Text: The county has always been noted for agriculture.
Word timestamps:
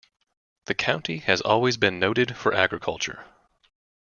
The 0.65 0.73
county 0.73 1.17
has 1.19 1.41
always 1.41 1.77
been 1.77 1.99
noted 1.99 2.35
for 2.35 2.55
agriculture. 2.55 3.23